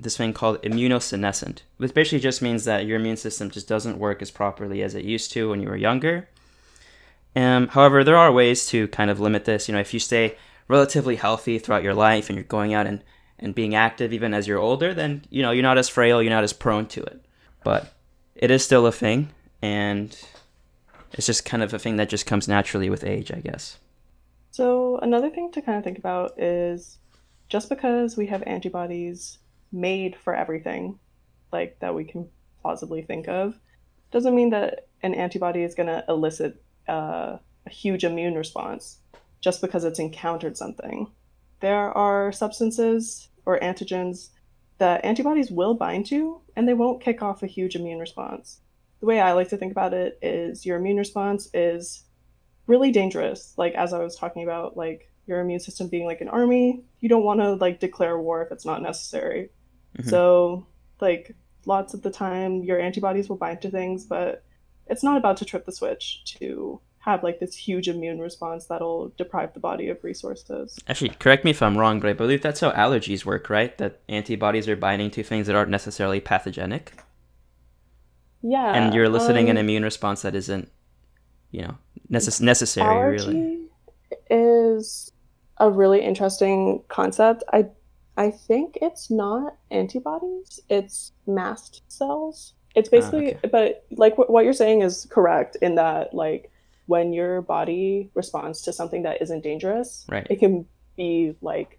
[0.00, 4.20] this thing called immunosenescent, which basically just means that your immune system just doesn't work
[4.20, 6.28] as properly as it used to when you were younger.
[7.34, 9.68] Um, however, there are ways to kind of limit this.
[9.68, 10.36] You know, if you stay
[10.68, 13.02] relatively healthy throughout your life and you're going out and,
[13.42, 16.32] and being active even as you're older, then, you know, you're not as frail, you're
[16.32, 17.24] not as prone to it.
[17.64, 17.92] But
[18.34, 20.16] it is still a thing, and
[21.12, 23.78] it's just kind of a thing that just comes naturally with age, I guess.
[24.50, 26.98] So, another thing to kind of think about is
[27.48, 29.38] just because we have antibodies
[29.72, 30.98] made for everything,
[31.52, 32.28] like that we can
[32.60, 33.58] plausibly think of,
[34.10, 38.98] doesn't mean that an antibody is going to elicit uh, a huge immune response
[39.40, 41.10] just because it's encountered something.
[41.60, 44.30] There are substances or antigens
[44.78, 48.60] that antibodies will bind to, and they won't kick off a huge immune response.
[49.00, 52.04] The way I like to think about it is your immune response is
[52.66, 53.54] really dangerous.
[53.56, 57.08] Like, as I was talking about, like your immune system being like an army, you
[57.08, 59.50] don't want to like declare war if it's not necessary.
[59.98, 60.08] Mm-hmm.
[60.08, 60.66] So,
[61.00, 61.34] like,
[61.66, 64.44] lots of the time, your antibodies will bind to things, but
[64.86, 69.12] it's not about to trip the switch to have like this huge immune response that'll
[69.18, 70.78] deprive the body of resources.
[70.86, 73.76] Actually, correct me if I'm wrong, but I believe that's how allergies work, right?
[73.78, 76.92] That antibodies are binding to things that aren't necessarily pathogenic.
[78.40, 78.72] Yeah.
[78.72, 80.70] And you're eliciting um, an immune response that isn't,
[81.50, 81.76] you know,
[82.08, 83.58] necess- necessary, allergy really.
[84.30, 85.10] is
[85.58, 87.42] a really interesting concept.
[87.52, 87.66] I
[88.16, 92.54] I think it's not antibodies, it's mast cells.
[92.76, 93.48] It's ah, basically, okay.
[93.50, 96.50] but like what you're saying is correct in that, like,
[96.86, 100.26] when your body responds to something that isn't dangerous, right.
[100.28, 100.66] it can
[100.96, 101.78] be like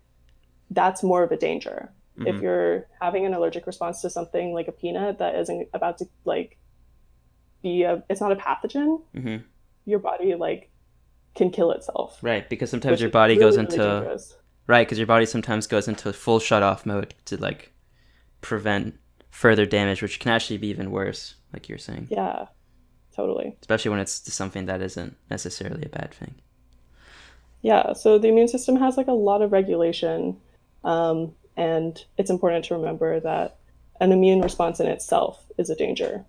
[0.72, 1.92] that's more of a danger.
[2.18, 2.28] Mm-hmm.
[2.28, 6.06] If you're having an allergic response to something like a peanut that isn't about to
[6.26, 6.58] like
[7.62, 9.02] be a, it's not a pathogen.
[9.16, 9.38] Mm-hmm.
[9.86, 10.70] Your body like
[11.36, 12.20] can kill itself.
[12.22, 14.22] Right, because sometimes your body really, goes into really
[14.68, 17.74] right because your body sometimes goes into full shut off mode to like
[18.42, 22.08] prevent further damage, which can actually be even worse, like you're saying.
[22.12, 22.46] Yeah,
[23.16, 23.56] totally.
[23.62, 26.36] Especially when it's something that isn't necessarily a bad thing.
[27.62, 30.38] Yeah, so the immune system has like a lot of regulation,
[30.84, 33.58] um, and it's important to remember that
[34.02, 36.26] an immune response in itself is a danger.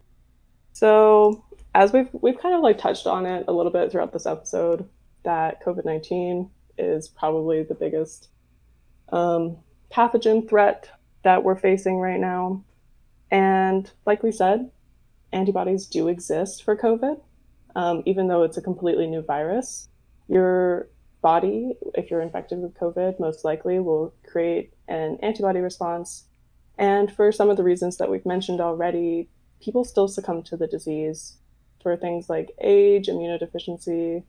[0.72, 1.44] So,
[1.74, 4.88] as we've we've kind of like touched on it a little bit throughout this episode,
[5.24, 8.28] that COVID nineteen is probably the biggest
[9.10, 9.56] um,
[9.90, 10.88] pathogen threat
[11.22, 12.62] that we're facing right now.
[13.30, 14.70] And like we said,
[15.34, 17.20] antibodies do exist for COVID,
[17.76, 19.88] um, even though it's a completely new virus.
[20.28, 20.88] Your
[21.20, 26.24] body, if you're infected with COVID, most likely will create an antibody response.
[26.78, 29.28] And for some of the reasons that we've mentioned already,
[29.60, 31.36] people still succumb to the disease
[31.82, 34.22] for things like age, immunodeficiency,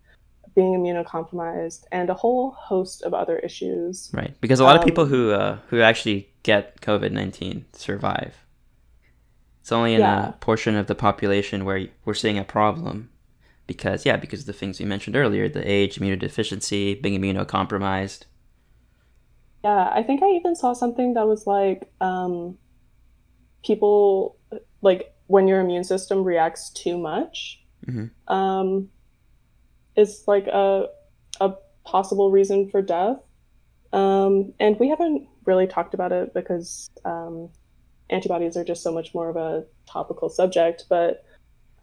[0.56, 4.10] being immunocompromised, and a whole host of other issues.
[4.13, 8.45] Right, because a lot um, of people who uh, who actually get COVID nineteen survive.
[9.65, 10.30] It's only in yeah.
[10.30, 13.10] a portion of the population where we're seeing a problem,
[13.65, 18.25] because yeah, because of the things we mentioned earlier, the age, immunodeficiency, being immunocompromised.
[19.63, 22.60] Yeah, I think I even saw something that was like um,
[23.63, 24.38] people
[24.84, 27.65] like when your immune system reacts too much.
[27.88, 28.32] Mm-hmm.
[28.32, 28.89] Um,
[29.95, 30.89] is like a
[31.41, 31.54] a
[31.86, 33.17] possible reason for death.
[33.93, 37.49] Um, and we haven't really talked about it because um,
[38.10, 40.86] antibodies are just so much more of a topical subject.
[40.89, 41.26] But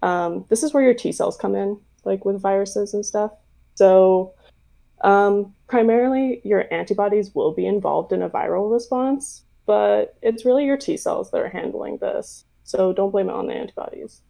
[0.03, 3.33] um, this is where your T cells come in, like with viruses and stuff.
[3.75, 4.35] So
[5.03, 10.77] um, primarily, your antibodies will be involved in a viral response, but it's really your
[10.77, 12.45] T cells that are handling this.
[12.65, 14.21] So don't blame it on the antibodies.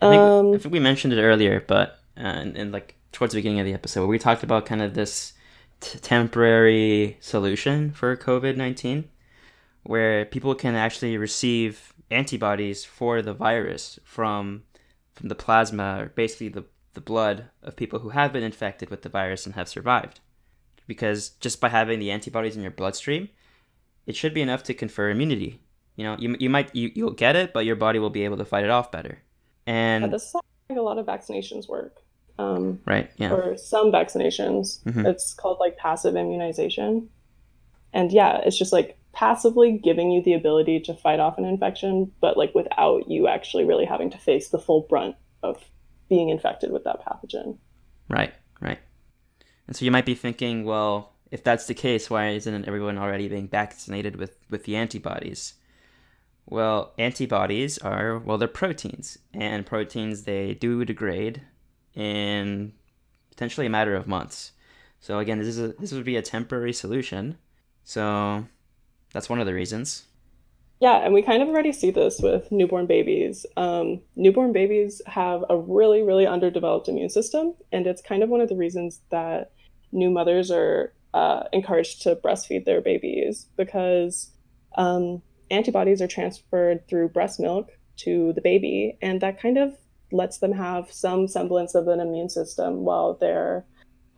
[0.00, 3.34] I think, um, I think we mentioned it earlier, but uh, and, and like towards
[3.34, 5.32] the beginning of the episode where we talked about kind of this
[5.80, 9.08] t- temporary solution for COVID 19,
[9.88, 14.62] where people can actually receive antibodies for the virus from
[15.14, 19.00] from the plasma or basically the, the blood of people who have been infected with
[19.00, 20.20] the virus and have survived.
[20.86, 23.30] Because just by having the antibodies in your bloodstream,
[24.04, 25.62] it should be enough to confer immunity.
[25.96, 28.36] You know, you, you might you, you'll get it, but your body will be able
[28.36, 29.22] to fight it off better.
[29.66, 32.02] And yeah, this is like a lot of vaccinations work.
[32.38, 33.10] Um, right.
[33.16, 33.32] Yeah.
[33.32, 34.84] Or some vaccinations.
[34.84, 35.06] Mm-hmm.
[35.06, 37.08] It's called like passive immunization.
[37.94, 42.12] And yeah, it's just like passively giving you the ability to fight off an infection,
[42.20, 45.60] but like without you actually really having to face the full brunt of
[46.08, 47.58] being infected with that pathogen.
[48.08, 48.32] Right.
[48.60, 48.78] Right.
[49.66, 53.26] And so you might be thinking, well, if that's the case, why isn't everyone already
[53.26, 55.54] being vaccinated with, with the antibodies?
[56.46, 59.18] Well, antibodies are, well, they're proteins.
[59.34, 61.42] And proteins, they do degrade
[61.92, 62.72] in
[63.30, 64.52] potentially a matter of months.
[65.00, 67.36] So again, this is a, this would be a temporary solution.
[67.82, 68.46] So
[69.12, 70.04] that's one of the reasons.
[70.80, 73.44] Yeah, and we kind of already see this with newborn babies.
[73.56, 78.40] Um, newborn babies have a really, really underdeveloped immune system, and it's kind of one
[78.40, 79.50] of the reasons that
[79.90, 84.30] new mothers are uh, encouraged to breastfeed their babies because
[84.76, 89.76] um, antibodies are transferred through breast milk to the baby, and that kind of
[90.12, 93.64] lets them have some semblance of an immune system while their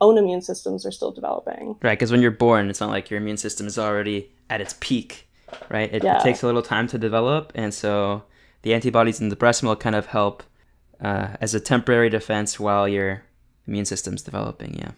[0.01, 1.75] own immune systems are still developing.
[1.81, 4.75] Right, because when you're born, it's not like your immune system is already at its
[4.79, 5.29] peak,
[5.69, 5.93] right?
[5.93, 6.19] It, Yeah.
[6.19, 8.23] it takes a little time to develop, and so
[8.63, 10.43] the antibodies in the breast milk kind of help
[10.99, 13.23] uh, as a temporary defense while your
[13.67, 14.75] immune system's developing.
[14.75, 14.91] Yeah.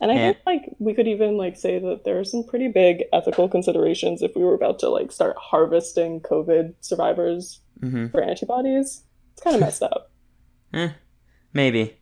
[0.00, 2.68] And I And- think like we could even like say that there are some pretty
[2.68, 8.06] big ethical considerations if we were about to like start harvesting COVID survivors Mm-hmm.
[8.08, 9.02] for antibodies.
[9.34, 10.10] It's kind of messed up.
[10.72, 10.90] Eh,
[11.52, 11.96] maybe.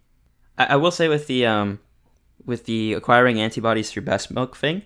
[0.56, 1.80] I, I will say with the um,
[2.44, 4.82] with the acquiring antibodies through breast milk thing,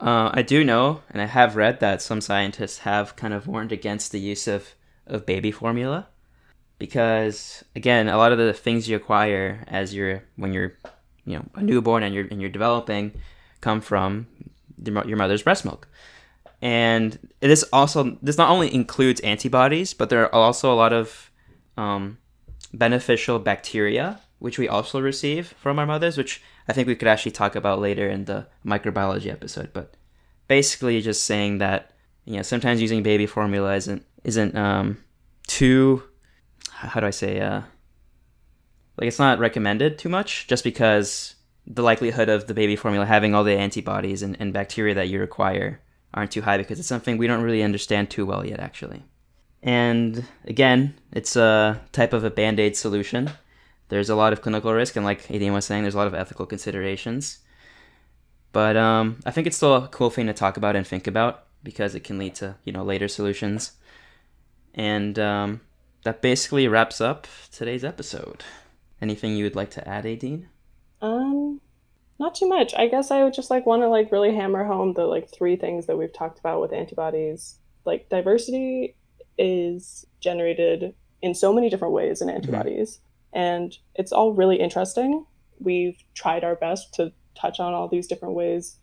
[0.00, 3.72] uh, I do know, and I have read that some scientists have kind of warned
[3.72, 4.74] against the use of
[5.06, 6.08] of baby formula,
[6.78, 10.72] because again, a lot of the things you acquire as you're when you're,
[11.24, 13.12] you know, a newborn and you're and you're developing,
[13.60, 14.26] come from
[14.78, 15.88] the, your mother's breast milk.
[16.60, 21.30] And this also this not only includes antibodies, but there are also a lot of
[21.76, 22.18] um,
[22.72, 27.32] beneficial bacteria, which we also receive from our mothers, which I think we could actually
[27.32, 29.72] talk about later in the microbiology episode.
[29.72, 29.94] But
[30.48, 31.92] basically, just saying that
[32.24, 34.98] you know sometimes using baby formula isn't isn't um,
[35.46, 36.02] too
[36.68, 37.62] how do I say uh,
[38.96, 41.36] like it's not recommended too much, just because
[41.66, 45.20] the likelihood of the baby formula having all the antibodies and, and bacteria that you
[45.20, 45.80] require
[46.12, 49.02] aren't too high because it's something we don't really understand too well yet actually.
[49.62, 53.30] And again, it's a type of a band aid solution.
[53.92, 56.14] There's a lot of clinical risk, and like Aideen was saying, there's a lot of
[56.14, 57.40] ethical considerations.
[58.50, 61.44] But um, I think it's still a cool thing to talk about and think about
[61.62, 63.72] because it can lead to you know later solutions.
[64.74, 65.60] And um,
[66.04, 68.44] that basically wraps up today's episode.
[69.02, 70.46] Anything you would like to add, Aideen?
[71.02, 71.60] Um,
[72.18, 72.72] not too much.
[72.74, 75.56] I guess I would just like want to like really hammer home the like three
[75.56, 77.58] things that we've talked about with antibodies.
[77.84, 78.96] Like diversity
[79.36, 83.00] is generated in so many different ways in antibodies,
[83.32, 85.26] and it's all really interesting.
[85.58, 88.76] We've tried our best to touch on all these different ways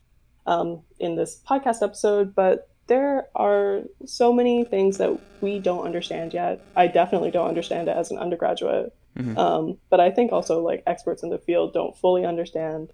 [0.46, 6.34] um, in this podcast episode, but there are so many things that we don't understand
[6.34, 6.66] yet.
[6.76, 8.94] I definitely don't understand it as an undergraduate.
[9.16, 9.38] Mhm.
[9.38, 12.92] Um, but I think also like experts in the field don't fully understand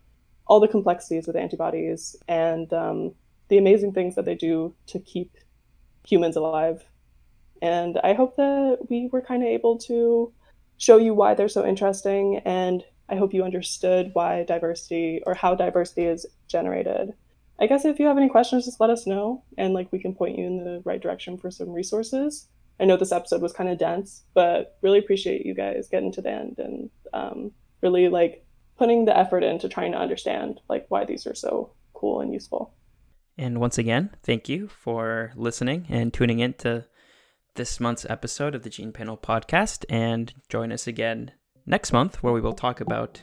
[0.48, 3.14] all the complexities with antibodies and um,
[3.48, 5.38] the amazing things that they do to keep
[6.06, 6.84] humans alive.
[7.62, 10.32] And I hope that we were kind of able to
[10.78, 12.42] show you why they're so interesting.
[12.46, 17.14] And I hope you understood why diversity or how diversity is generated.
[17.60, 20.14] I guess if you have any questions, just let us know and like we can
[20.14, 22.48] point you in the right direction for some resources.
[22.80, 26.22] I know this episode was kind of dense, but really appreciate you guys getting to
[26.22, 27.52] the end and um,
[27.82, 28.46] really like
[28.78, 32.74] putting the effort into trying to understand like why these are so cool and useful.
[33.38, 36.86] And once again, thank you for listening and tuning in to
[37.56, 39.86] this month's episode of the Gene Panel podcast.
[39.90, 41.32] And join us again
[41.66, 43.20] next month where we will talk about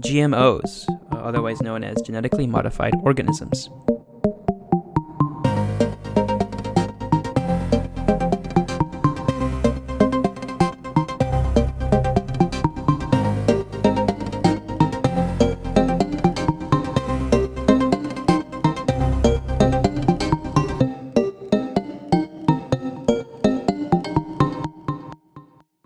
[0.00, 3.70] GMOs, otherwise known as genetically modified organisms.